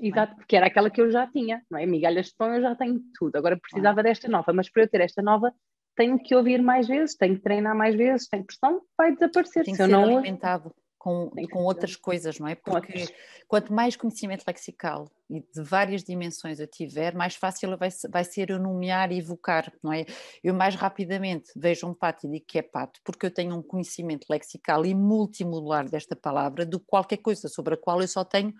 É? 0.00 0.06
Exato, 0.08 0.36
porque 0.36 0.56
era 0.56 0.66
aquela 0.66 0.88
que 0.88 1.00
eu 1.00 1.10
já 1.10 1.26
tinha, 1.26 1.62
não 1.70 1.78
é? 1.78 1.84
Migalhas 1.84 2.28
de 2.28 2.34
pão 2.34 2.52
eu 2.54 2.62
já 2.62 2.74
tenho 2.74 2.98
tudo, 3.16 3.36
agora 3.36 3.60
precisava 3.60 4.02
desta 4.02 4.26
nova, 4.26 4.52
mas 4.52 4.70
para 4.70 4.84
eu 4.84 4.88
ter 4.88 5.02
esta 5.02 5.22
nova 5.22 5.52
tenho 5.94 6.18
que 6.18 6.34
ouvir 6.34 6.60
mais 6.62 6.88
vezes, 6.88 7.14
tenho 7.14 7.36
que 7.36 7.42
treinar 7.42 7.76
mais 7.76 7.94
vezes, 7.94 8.26
tenho 8.26 8.44
que, 8.44 8.54
senão 8.54 8.80
vai 8.96 9.12
desaparecer. 9.12 9.64
Tem 9.64 9.74
que 9.74 9.76
ser 9.76 9.86
não... 9.86 10.02
alimentado 10.02 10.74
com, 11.04 11.30
com 11.52 11.64
outras 11.64 11.96
coisas, 11.96 12.38
não 12.38 12.48
é? 12.48 12.54
Porque 12.54 13.06
quanto 13.46 13.74
mais 13.74 13.94
conhecimento 13.94 14.42
lexical 14.48 15.06
e 15.28 15.40
de 15.40 15.62
várias 15.62 16.02
dimensões 16.02 16.58
eu 16.58 16.66
tiver, 16.66 17.14
mais 17.14 17.34
fácil 17.34 17.76
vai, 17.76 17.90
vai 18.10 18.24
ser 18.24 18.48
eu 18.48 18.58
nomear 18.58 19.12
e 19.12 19.18
evocar, 19.18 19.70
não 19.82 19.92
é? 19.92 20.06
Eu 20.42 20.54
mais 20.54 20.74
rapidamente 20.74 21.52
vejo 21.54 21.86
um 21.86 21.92
pato 21.92 22.26
e 22.26 22.30
digo 22.30 22.46
que 22.48 22.58
é 22.58 22.62
pato, 22.62 23.00
porque 23.04 23.26
eu 23.26 23.30
tenho 23.30 23.54
um 23.54 23.62
conhecimento 23.62 24.26
lexical 24.30 24.86
e 24.86 24.94
multimodular 24.94 25.90
desta 25.90 26.16
palavra 26.16 26.64
do 26.64 26.80
que 26.80 26.86
qualquer 26.86 27.18
coisa 27.18 27.48
sobre 27.48 27.74
a 27.74 27.76
qual 27.76 28.00
eu 28.00 28.08
só 28.08 28.24
tenho 28.24 28.54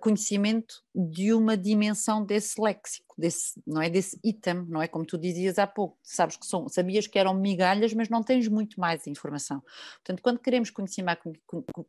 conhecimento 0.00 0.82
de 0.94 1.32
uma 1.32 1.56
dimensão 1.56 2.24
desse 2.24 2.60
léxico, 2.60 3.14
desse, 3.18 3.60
não 3.66 3.82
é 3.82 3.90
desse 3.90 4.18
item, 4.24 4.64
não 4.66 4.80
é 4.80 4.88
como 4.88 5.04
tu 5.04 5.18
dizias 5.18 5.58
há 5.58 5.66
pouco, 5.66 5.98
sabes 6.02 6.36
que 6.36 6.46
são, 6.46 6.68
sabias 6.68 7.06
que 7.06 7.18
eram 7.18 7.34
migalhas, 7.34 7.92
mas 7.92 8.08
não 8.08 8.22
tens 8.22 8.48
muito 8.48 8.80
mais 8.80 9.06
informação. 9.06 9.62
Portanto, 9.96 10.22
quando 10.22 10.38
queremos 10.38 10.72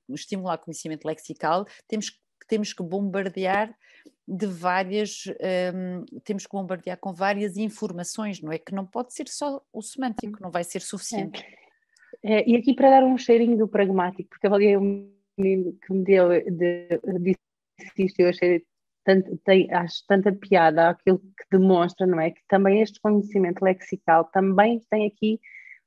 estimular 0.09 0.57
conhecimento 0.57 1.05
lexical, 1.05 1.65
temos 1.87 2.09
que 2.09 2.17
temos 2.47 2.73
que 2.73 2.83
bombardear 2.83 3.75
de 4.27 4.47
várias, 4.47 5.23
um, 5.73 6.05
temos 6.23 6.45
que 6.45 6.51
bombardear 6.51 6.97
com 6.97 7.13
várias 7.13 7.57
informações, 7.57 8.41
não 8.41 8.51
é? 8.51 8.57
Que 8.57 8.73
não 8.73 8.85
pode 8.85 9.13
ser 9.13 9.27
só 9.27 9.61
o 9.71 9.81
semântico, 9.81 10.41
não 10.41 10.51
vai 10.51 10.63
ser 10.63 10.81
suficiente. 10.81 11.43
É. 11.43 11.65
É, 12.23 12.49
e 12.49 12.55
aqui 12.55 12.73
para 12.73 12.89
dar 12.89 13.03
um 13.03 13.17
cheirinho 13.17 13.57
do 13.57 13.67
pragmático, 13.67 14.29
porque 14.29 14.47
avaliei 14.47 14.77
um 14.77 15.11
menino 15.37 15.73
que 15.73 15.93
me 15.93 16.03
deu, 16.03 16.29
de, 16.29 16.99
de, 17.19 17.35
isto 17.97 18.19
eu 18.19 18.29
achei 18.29 18.63
tanto, 19.05 19.37
tem, 19.45 19.71
acho 19.71 20.03
tanta 20.07 20.31
piada 20.33 20.89
aquilo 20.89 21.19
que 21.19 21.57
demonstra, 21.57 22.07
não 22.07 22.19
é? 22.19 22.31
Que 22.31 22.41
também 22.49 22.81
este 22.81 22.99
conhecimento 22.99 23.63
lexical 23.63 24.25
também 24.25 24.81
tem 24.89 25.05
aqui, 25.05 25.39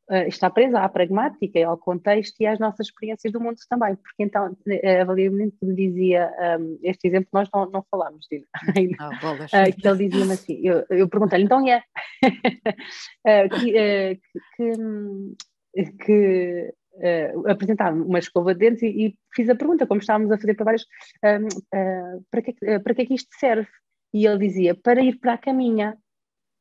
uh, 0.09 0.29
está 0.29 0.49
preso 0.49 0.77
à 0.77 0.89
pragmática, 0.89 1.67
ao 1.67 1.77
contexto 1.77 2.41
e 2.41 2.47
às 2.47 2.61
nossas 2.61 2.87
experiências 2.87 3.33
do 3.33 3.41
mundo 3.41 3.57
também, 3.69 3.97
porque 3.97 4.23
então 4.23 4.53
uh, 4.53 5.01
avalia 5.01 5.31
muito 5.31 5.59
que 5.59 5.67
me 5.67 5.75
dizia, 5.75 6.33
um, 6.61 6.79
este 6.83 7.09
exemplo 7.09 7.29
nós 7.33 7.49
não, 7.53 7.69
não 7.69 7.85
falámos 7.91 8.25
Dina, 8.31 8.47
ainda, 8.77 8.97
ah, 9.01 9.69
uh, 9.69 9.77
que 9.77 9.89
ele 9.89 10.09
dizia-me 10.09 10.33
assim, 10.33 10.61
eu, 10.63 10.85
eu 10.89 11.09
perguntei-lhe, 11.09 11.45
então 11.45 11.67
é, 11.67 11.83
que, 13.51 14.21
que, 14.57 14.73
que 16.05 16.75
uh, 16.99 17.49
apresentar 17.49 17.93
uma 17.93 18.19
escova 18.19 18.55
de 18.55 18.61
dentes 18.61 18.83
e, 18.83 19.07
e, 19.07 19.19
fiz 19.35 19.49
a 19.49 19.55
pergunta, 19.55 19.87
como 19.87 20.01
estávamos 20.01 20.31
a 20.31 20.39
fazer 20.39 20.55
para 20.55 20.65
vários, 20.65 20.83
uh, 20.83 22.25
para, 22.31 22.43
que, 22.43 22.51
uh, 22.51 22.83
para 22.83 22.95
que 22.95 23.03
é 23.03 23.07
que 23.07 23.15
isto 23.15 23.29
serve? 23.39 23.69
E 24.13 24.27
ele 24.27 24.39
dizia, 24.39 24.75
para 24.75 25.01
ir 25.01 25.19
para 25.19 25.35
a 25.35 25.39
caminha. 25.39 25.97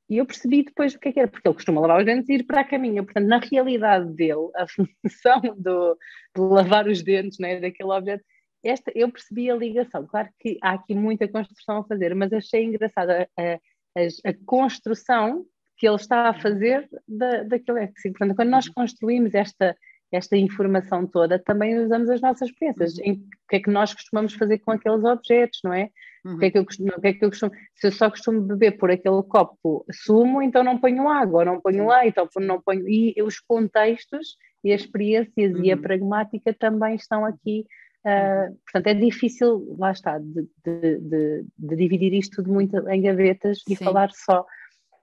E 0.10 0.18
eu 0.18 0.26
percebi 0.26 0.64
depois 0.64 0.96
o 0.96 1.00
que 1.00 1.10
é 1.10 1.12
que 1.12 1.20
era, 1.20 1.28
porque 1.28 1.48
ele 1.48 1.56
costuma 1.56 1.82
lavar 1.82 2.00
os 2.00 2.06
dentes 2.06 2.30
e 2.30 2.36
ir 2.36 2.44
para 2.44 2.62
a 2.62 2.64
caminha. 2.64 3.04
Portanto, 3.04 3.28
na 3.28 3.40
realidade 3.40 4.14
dele, 4.14 4.50
a 4.56 4.66
função 5.02 5.42
do, 5.58 5.98
de 6.36 6.42
lavar 6.42 6.88
os 6.88 7.04
dentes, 7.04 7.40
né, 7.40 7.60
daquele 7.60 7.92
objeto, 7.92 8.24
esta, 8.64 8.92
eu 8.96 9.12
percebi 9.12 9.50
a 9.50 9.56
ligação. 9.56 10.06
Claro 10.08 10.30
que 10.40 10.58
há 10.62 10.74
aqui 10.74 10.96
muita 10.96 11.28
construção 11.28 11.78
a 11.80 11.84
fazer, 11.84 12.16
mas 12.16 12.34
achei 12.34 12.64
engraçada 12.64 13.30
a, 13.38 13.44
a, 13.44 14.30
a 14.30 14.34
construção 14.46 15.46
que 15.78 15.88
ele 15.88 15.96
está 15.96 16.30
a 16.30 16.34
fazer 16.34 16.90
da, 17.08 17.44
daquele 17.44 17.80
léxico. 17.80 18.18
Portanto, 18.18 18.36
quando 18.36 18.50
nós 18.50 18.68
construímos 18.68 19.34
esta, 19.36 19.78
esta 20.12 20.38
informação 20.38 21.06
toda, 21.06 21.38
também 21.38 21.78
usamos 21.80 22.10
as 22.10 22.22
nossas 22.22 22.52
crenças. 22.52 22.98
Uhum. 22.98 23.04
Em, 23.04 23.14
o 23.14 23.50
que 23.50 23.56
é 23.58 23.60
que 23.60 23.70
nós 23.70 23.94
costumamos 23.94 24.34
fazer 24.34 24.60
com 24.60 24.72
aqueles 24.72 25.04
objetos, 25.04 25.60
não 25.64 25.74
é? 25.74 25.90
Uhum. 26.26 26.36
O, 26.36 26.40
que 26.40 26.46
é 26.46 26.52
que 26.52 26.58
eu 26.58 26.66
costumo, 26.66 26.90
o 26.96 27.02
que 27.02 27.08
é 27.08 27.14
que 27.14 27.26
eu 27.26 27.30
costumo, 27.30 27.52
se 27.76 27.88
eu 27.88 27.92
só 27.92 28.10
costumo 28.10 28.42
beber 28.42 28.78
por 28.78 28.90
aquele 28.92 29.22
copo 29.24 29.86
sumo, 29.92 30.42
então 30.42 30.64
não 30.64 30.78
ponho 30.78 31.08
água, 31.10 31.46
não 31.46 31.60
ponho 31.60 31.88
leite, 31.88 32.20
ou 32.20 32.42
não 32.42 32.62
ponho. 32.62 32.88
E 32.88 33.16
os 33.22 33.40
contextos 33.40 34.38
e 34.64 34.74
as 34.74 34.82
experiências 34.82 35.54
uhum. 35.54 35.64
e 35.64 35.72
a 35.72 35.76
uhum. 35.76 35.82
pragmática 35.82 36.54
também 36.54 36.96
estão 36.96 37.26
aqui. 37.26 37.66
Uh, 38.06 38.56
portanto, 38.64 38.88
é 38.88 38.94
difícil, 38.94 39.76
lá 39.78 39.92
está, 39.92 40.18
de, 40.18 40.48
de, 40.64 41.00
de, 41.00 41.46
de, 41.58 41.76
dividir 41.76 42.14
isto 42.14 42.38
tudo 42.38 42.54
muito 42.54 42.88
em 42.90 43.02
gavetas 43.02 43.60
e 43.68 43.76
falar 43.76 44.12
só. 44.12 44.46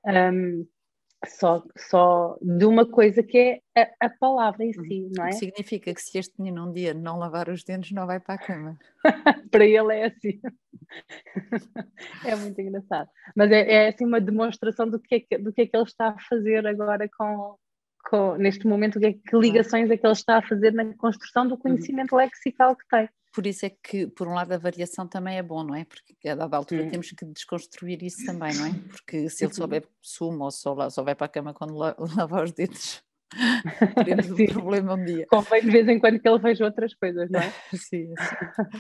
Um, 0.06 0.66
só, 1.24 1.62
só 1.76 2.36
de 2.40 2.64
uma 2.64 2.86
coisa 2.86 3.22
que 3.22 3.60
é 3.76 3.82
a, 4.00 4.06
a, 4.06 4.10
palavra 4.10 4.64
em 4.64 4.72
si, 4.72 5.10
não 5.16 5.26
é? 5.26 5.32
Significa 5.32 5.92
que 5.92 6.00
se 6.00 6.18
este 6.18 6.34
menino 6.38 6.68
um 6.68 6.72
dia 6.72 6.94
não 6.94 7.18
lavar 7.18 7.48
os 7.48 7.64
dentes, 7.64 7.92
não 7.92 8.06
vai 8.06 8.20
para 8.20 8.34
a 8.34 8.38
cama. 8.38 8.78
para 9.50 9.64
ele 9.64 9.94
é 9.94 10.06
assim. 10.06 10.40
é 12.24 12.36
muito 12.36 12.60
engraçado. 12.60 13.08
Mas 13.36 13.50
é, 13.50 13.72
é, 13.72 13.88
assim 13.88 14.04
uma 14.04 14.20
demonstração 14.20 14.88
do 14.88 14.98
que, 14.98 15.14
é 15.16 15.20
que, 15.20 15.38
do 15.38 15.52
que 15.52 15.62
é 15.62 15.66
que 15.66 15.76
ele 15.76 15.84
está 15.84 16.08
a 16.08 16.20
fazer 16.28 16.66
agora 16.66 17.08
com, 17.16 17.56
com 18.08 18.36
neste 18.36 18.66
momento, 18.66 18.98
que, 18.98 19.06
é, 19.06 19.12
que 19.12 19.36
ligações 19.36 19.90
é 19.90 19.96
que 19.96 20.06
ele 20.06 20.12
está 20.12 20.38
a 20.38 20.46
fazer 20.46 20.72
na 20.72 20.94
construção 20.94 21.46
do 21.46 21.54
uhum. 21.54 21.60
conhecimento 21.60 22.16
lexical 22.16 22.76
que 22.76 22.86
tem 22.88 23.08
por 23.34 23.46
isso 23.46 23.66
é 23.66 23.70
que, 23.70 24.06
por 24.06 24.28
um 24.28 24.34
lado, 24.34 24.52
a 24.52 24.58
variação 24.58 25.08
também 25.08 25.36
é 25.36 25.42
bom, 25.42 25.64
não 25.64 25.74
é? 25.74 25.84
Porque 25.84 26.28
a 26.28 26.36
dada 26.36 26.56
altura 26.56 26.84
hum. 26.84 26.90
temos 26.90 27.10
que 27.10 27.24
desconstruir 27.26 28.00
isso 28.02 28.24
também, 28.24 28.54
não 28.54 28.66
é? 28.66 28.72
Porque 28.88 29.28
se 29.28 29.44
ele 29.44 29.52
só 29.52 29.66
bebe 29.66 29.88
sumo 30.00 30.44
ou 30.44 30.50
só, 30.52 30.88
só 30.88 31.02
vai 31.02 31.16
para 31.16 31.26
a 31.26 31.28
cama 31.28 31.52
quando 31.52 31.74
lava 32.16 32.44
os 32.44 32.52
dedos, 32.52 33.02
teremos 34.04 34.30
um 34.30 34.46
problema 34.46 34.94
um 34.94 35.04
dia. 35.04 35.26
Convém 35.28 35.62
de 35.62 35.70
vez 35.70 35.88
em 35.88 35.98
quando 35.98 36.20
que 36.20 36.28
ele 36.28 36.38
veja 36.38 36.64
outras 36.64 36.94
coisas, 36.94 37.28
não 37.28 37.40
é? 37.40 37.50
sim, 37.74 38.14
sim. 38.16 38.78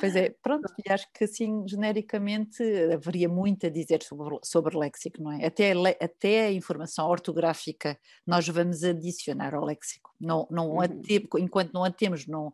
Pois 0.00 0.14
é, 0.14 0.30
pronto, 0.42 0.72
e 0.84 0.92
acho 0.92 1.06
que 1.12 1.24
assim, 1.24 1.66
genericamente, 1.66 2.62
haveria 2.92 3.28
muito 3.28 3.66
a 3.66 3.70
dizer 3.70 4.00
sobre, 4.02 4.38
sobre 4.44 4.78
léxico, 4.78 5.20
não 5.20 5.32
é? 5.32 5.44
Até, 5.44 5.72
até 6.00 6.46
a 6.46 6.52
informação 6.52 7.08
ortográfica 7.08 7.98
nós 8.24 8.46
vamos 8.48 8.84
adicionar 8.84 9.54
ao 9.54 9.64
léxico. 9.64 10.14
Não, 10.20 10.46
não 10.50 10.76
uhum. 10.76 11.02
enquanto 11.38 11.72
não 11.72 11.82
a 11.82 11.90
temos, 11.90 12.26
não, 12.28 12.52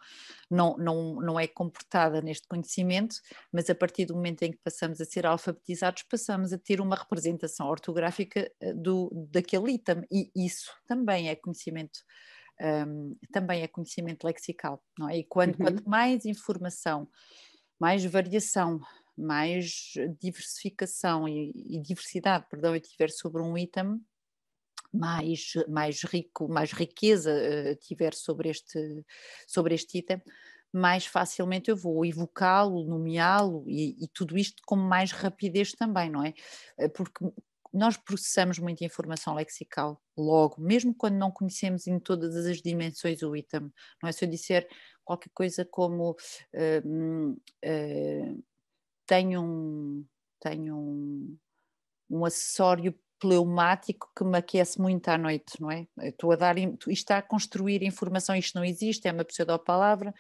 não, 0.51 0.77
não, 0.79 1.15
não 1.17 1.41
é 1.41 1.47
comportada 1.47 2.23
neste 2.23 2.49
conhecimento, 2.49 3.17
mas 3.53 3.69
a 3.69 3.75
partir 3.75 4.07
do 4.07 4.15
momento 4.15 4.43
em 4.43 4.51
que 4.51 4.59
passamos 4.65 5.01
a 5.01 5.05
ser 5.05 5.27
alfabetizados, 5.27 6.03
passamos 6.03 6.53
a 6.53 6.59
ter 6.59 6.81
uma 6.81 6.97
representação 6.97 7.69
ortográfica 7.69 8.51
eh, 8.61 8.73
do, 8.73 9.11
daquele 9.31 9.73
item, 9.73 10.03
e 10.11 10.31
isso 10.35 10.71
também 10.87 11.29
é 11.29 11.37
conhecimento. 11.37 12.01
Um, 12.61 13.17
também 13.33 13.63
é 13.63 13.69
conhecimento 13.69 14.25
lexical, 14.25 14.83
não 14.99 15.09
é? 15.09 15.19
E 15.19 15.25
quando, 15.25 15.59
uhum. 15.59 15.65
quanto 15.65 15.89
mais 15.89 16.25
informação, 16.25 17.09
mais 17.81 18.05
variação, 18.05 18.81
mais 19.17 19.93
diversificação 20.21 21.29
e, 21.29 21.53
e 21.55 21.81
diversidade, 21.81 22.47
perdão, 22.49 22.75
eu 22.75 22.81
tiver 22.81 23.11
sobre 23.11 23.43
um 23.43 23.59
item, 23.59 24.01
mais, 24.93 25.53
mais 25.69 26.03
rico, 26.05 26.49
mais 26.49 26.73
riqueza 26.73 27.33
uh, 27.33 27.77
tiver 27.77 28.15
sobre 28.15 28.49
este, 28.49 29.05
sobre 29.47 29.75
este 29.75 29.99
item, 29.99 30.23
mais 30.73 31.07
facilmente 31.07 31.71
eu 31.71 31.77
vou 31.77 32.05
evocá-lo, 32.05 32.85
nomeá-lo 32.85 33.65
e, 33.69 34.05
e, 34.05 34.09
tudo 34.09 34.37
isto 34.37 34.61
com 34.67 34.75
mais 34.75 35.13
rapidez 35.13 35.73
também, 35.73 36.11
não 36.11 36.25
é? 36.25 36.35
Eh, 36.77 36.89
porque 36.89 37.25
nós 37.75 37.97
processamos 37.97 38.59
muita 38.59 38.85
informação 38.85 39.35
lexical 39.35 40.01
logo, 40.17 40.61
mesmo 40.61 40.95
quando 40.95 41.17
não 41.17 41.31
conhecemos 41.31 41.87
em 41.89 41.99
todas 41.99 42.47
as 42.47 42.63
dimensões 42.63 43.21
o 43.23 43.35
item, 43.35 43.73
não 44.01 44.09
é? 44.09 44.13
Se 44.13 44.25
eu 44.25 44.31
disser 44.31 44.69
qualquer 45.05 45.31
coisa 45.35 45.65
como 45.65 46.13
uh, 46.13 47.31
uh, 47.65 48.45
tenho 49.07 49.43
um, 49.43 50.07
tenho 50.41 50.77
um, 50.77 51.37
um 52.09 52.25
acessório 52.25 52.95
pneumático 53.19 54.11
que 54.17 54.25
me 54.25 54.39
aquece 54.39 54.81
muito 54.81 55.09
à 55.09 55.19
noite, 55.19 55.61
não 55.61 55.71
é? 55.71 55.87
Estou 56.03 56.31
a 56.31 56.37
dar, 56.37 56.57
isto 56.59 56.89
está 56.91 57.19
a 57.19 57.23
construir 57.23 57.83
informação, 57.83 58.37
isto 58.37 58.57
não 58.57 58.65
existe, 58.65 59.09
é 59.09 59.13
uma 59.13 59.25
pseudo-palavra, 59.25 60.15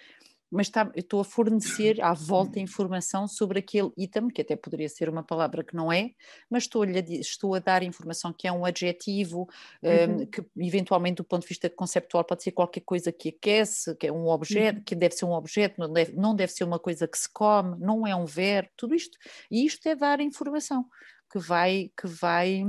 mas 0.54 0.68
está, 0.68 0.90
estou 0.94 1.20
a 1.20 1.24
fornecer 1.24 2.00
à 2.00 2.14
volta 2.14 2.60
informação 2.60 3.26
sobre 3.26 3.58
aquele 3.58 3.90
item, 3.96 4.28
que 4.28 4.40
até 4.40 4.54
poderia 4.54 4.88
ser 4.88 5.08
uma 5.08 5.22
palavra 5.22 5.64
que 5.64 5.74
não 5.74 5.92
é, 5.92 6.12
mas 6.48 6.64
estou, 6.64 6.84
estou 6.84 7.54
a 7.54 7.58
dar 7.58 7.82
informação 7.82 8.32
que 8.32 8.46
é 8.46 8.52
um 8.52 8.64
adjetivo, 8.64 9.48
uhum. 9.82 10.22
um, 10.22 10.26
que 10.26 10.44
eventualmente 10.56 11.16
do 11.16 11.24
ponto 11.24 11.42
de 11.42 11.48
vista 11.48 11.68
conceptual 11.68 12.24
pode 12.24 12.42
ser 12.42 12.52
qualquer 12.52 12.80
coisa 12.80 13.10
que 13.10 13.30
aquece, 13.30 13.94
que 13.96 14.06
é 14.06 14.12
um 14.12 14.28
objeto, 14.28 14.78
uhum. 14.78 14.84
que 14.84 14.94
deve 14.94 15.14
ser 15.14 15.24
um 15.24 15.32
objeto, 15.32 15.80
não 15.80 15.92
deve, 15.92 16.12
não 16.12 16.34
deve 16.36 16.52
ser 16.52 16.64
uma 16.64 16.78
coisa 16.78 17.08
que 17.08 17.18
se 17.18 17.28
come, 17.32 17.76
não 17.80 18.06
é 18.06 18.14
um 18.14 18.24
verbo, 18.24 18.70
tudo 18.76 18.94
isto. 18.94 19.18
E 19.50 19.66
isto 19.66 19.86
é 19.88 19.96
dar 19.96 20.20
informação 20.20 20.86
que 21.30 21.38
vai, 21.38 21.90
que 22.00 22.06
vai 22.06 22.62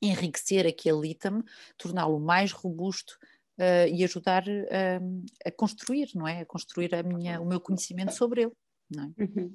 enriquecer 0.00 0.66
aquele 0.66 1.10
item, 1.10 1.42
torná-lo 1.76 2.20
mais 2.20 2.52
robusto, 2.52 3.18
uh, 3.58 3.88
e 3.88 4.04
ajudar 4.04 4.44
uh, 4.46 5.24
a 5.44 5.50
construir, 5.50 6.08
não 6.14 6.26
é? 6.26 6.40
A 6.40 6.46
construir 6.46 6.94
a 6.94 7.02
minha, 7.02 7.40
o 7.40 7.46
meu 7.46 7.60
conhecimento 7.60 8.12
sobre 8.12 8.42
ele. 8.42 8.52
É? 8.94 9.22
Uhum. 9.22 9.54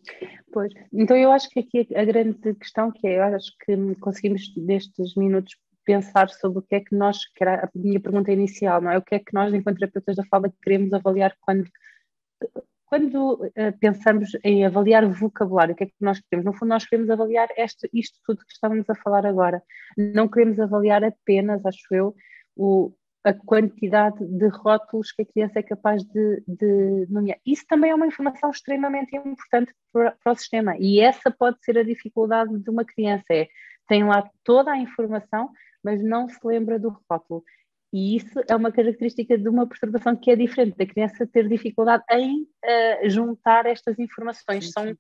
Pois, 0.52 0.74
então 0.92 1.16
eu 1.16 1.32
acho 1.32 1.50
que 1.50 1.62
aqui 1.62 1.88
a 1.96 2.04
grande 2.04 2.54
questão 2.56 2.92
que 2.92 3.08
é, 3.08 3.18
eu 3.18 3.24
acho 3.24 3.52
que 3.66 3.96
conseguimos 3.96 4.54
nestes 4.58 5.16
minutos 5.16 5.56
pensar 5.86 6.30
sobre 6.30 6.60
o 6.60 6.62
que 6.62 6.76
é 6.76 6.80
que 6.82 6.94
nós, 6.96 7.26
que 7.34 7.44
era 7.44 7.64
a 7.64 7.70
minha 7.74 8.00
pergunta 8.00 8.32
inicial, 8.32 8.82
não 8.82 8.92
é? 8.92 8.98
O 8.98 9.02
que 9.02 9.16
é 9.16 9.20
que 9.20 9.34
nós, 9.34 9.54
enquanto 9.54 9.80
terapeutas 9.80 10.16
da 10.16 10.26
fala, 10.26 10.54
queremos 10.62 10.94
avaliar 10.94 11.36
quando, 11.40 11.68
quando 12.86 13.36
uh, 13.36 13.78
pensamos 13.80 14.38
em 14.44 14.66
avaliar 14.66 15.08
vocabulário, 15.08 15.74
o 15.74 15.78
que 15.78 15.86
é 15.86 15.88
que 15.88 15.94
nós 16.02 16.20
queremos? 16.20 16.46
No 16.46 16.54
fundo, 16.58 16.70
nós 16.70 16.86
queremos 16.86 17.10
avaliar 17.10 17.48
este, 17.58 17.90
isto 17.94 18.20
tudo 18.26 18.46
que 18.46 18.52
estamos 18.52 18.88
a 18.90 18.96
falar 18.96 19.26
agora. 19.26 19.64
Não 19.98 20.28
queremos 20.28 20.60
avaliar 20.60 21.04
apenas, 21.04 21.66
acho 21.66 21.88
eu, 21.92 22.14
o, 22.56 22.94
a 23.24 23.34
quantidade 23.34 24.18
de 24.26 24.48
rótulos 24.48 25.12
que 25.12 25.22
a 25.22 25.26
criança 25.26 25.60
é 25.60 25.64
capaz 25.64 26.04
de, 26.04 26.44
de 26.48 27.06
nomear. 27.10 27.40
Isso 27.46 27.66
também 27.68 27.92
é 27.92 27.96
uma 27.96 28.08
informação 28.08 28.50
extremamente 28.50 29.16
importante 29.16 29.74
para, 29.94 30.12
para, 30.24 30.34
o 30.34 30.36
sistema 30.36 30.76
e 30.80 31.00
essa 31.00 31.30
pode 31.30 31.64
ser 31.64 31.78
a 31.78 31.84
dificuldade 31.84 32.58
de 32.58 32.70
uma 32.70 32.84
criança, 32.84 33.26
é 33.32 33.48
tem 33.88 34.06
lá 34.06 34.30
toda 34.44 34.72
a 34.72 34.78
informação, 34.78 35.50
mas 35.84 36.02
não 36.02 36.30
se 36.30 36.40
lembra 36.46 36.80
do 36.80 36.98
rótulo. 37.10 37.44
E 37.94 38.16
isso 38.16 38.40
é 38.48 38.56
uma 38.56 38.72
característica 38.72 39.38
de 39.38 39.50
uma 39.50 39.68
perturbação 39.68 40.16
que 40.16 40.32
é 40.32 40.36
diferente, 40.36 40.78
da 40.78 40.86
criança 40.86 41.28
ter 41.28 41.48
dificuldade 41.48 42.04
em 42.10 42.44
uh, 42.44 43.10
juntar 43.10 43.66
estas 43.66 44.00
informações. 44.00 44.66
Sim, 44.66 44.72
sim. 44.72 44.72
São, 44.72 44.96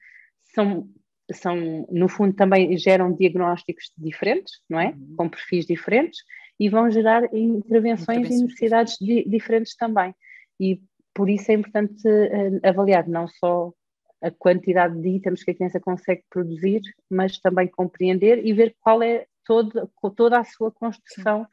são, 0.53 0.89
são, 1.31 1.87
no 1.89 2.09
fundo, 2.09 2.35
também 2.35 2.77
geram 2.77 3.13
diagnósticos 3.13 3.93
diferentes, 3.97 4.59
não 4.69 4.79
é? 4.79 4.87
Uhum. 4.87 5.15
Com 5.15 5.29
perfis 5.29 5.65
diferentes, 5.65 6.19
e 6.59 6.69
vão 6.69 6.91
gerar 6.91 7.23
intervenções 7.33 8.29
e 8.29 8.43
necessidades 8.43 8.97
di 8.99 9.27
diferentes 9.27 9.75
também. 9.75 10.13
E 10.59 10.81
por 11.13 11.29
isso 11.29 11.51
é 11.51 11.55
importante 11.55 12.07
uh, 12.07 12.59
avaliar 12.63 13.07
não 13.07 13.27
só 13.27 13.73
a 14.21 14.29
quantidade 14.29 15.01
de 15.01 15.09
itens 15.09 15.43
que 15.43 15.51
a 15.51 15.55
criança 15.55 15.79
consegue 15.79 16.23
produzir, 16.29 16.81
mas 17.09 17.39
também 17.39 17.67
compreender 17.67 18.45
e 18.45 18.53
ver 18.53 18.75
qual 18.79 19.01
é 19.01 19.25
todo, 19.43 19.91
toda 20.15 20.39
a 20.39 20.43
sua 20.43 20.71
construção. 20.71 21.47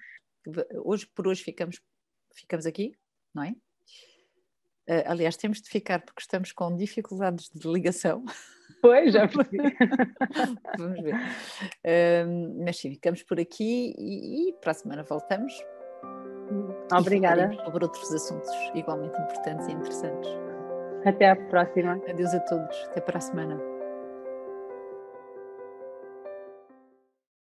Hoje 0.85 1.07
por 1.15 1.27
hoje 1.27 1.43
ficamos, 1.43 1.81
ficamos 2.35 2.67
aqui, 2.67 2.93
não 3.35 3.43
é? 3.43 3.55
Uh, 4.89 5.05
aliás, 5.07 5.37
temos 5.37 5.61
de 5.61 5.69
ficar 5.69 6.01
porque 6.01 6.23
estamos 6.23 6.51
com 6.53 6.75
dificuldades 6.75 7.51
de 7.55 7.69
ligação. 7.71 8.25
Pois, 8.81 9.13
já 9.13 9.27
percebi. 9.29 9.77
Vamos 10.79 11.03
ver. 11.03 11.15
Uh, 11.15 12.65
mas 12.65 12.79
sim, 12.79 12.93
ficamos 12.93 13.23
por 13.23 13.39
aqui 13.39 13.95
e, 13.99 14.49
e 14.49 14.53
para 14.55 14.71
a 14.71 14.75
semana 14.75 15.03
voltamos. 15.03 15.53
Obrigada. 16.93 17.53
sobre 17.65 17.85
outros 17.85 18.13
assuntos 18.13 18.51
igualmente 18.75 19.21
importantes 19.21 19.69
e 19.69 19.73
interessantes. 19.73 20.31
Até 21.05 21.31
à 21.31 21.37
próxima. 21.37 22.01
Adeus 22.09 22.33
a 22.33 22.41
todos. 22.41 22.77
Até 22.91 23.01
para 23.01 23.19
a 23.19 23.21
semana. 23.21 23.78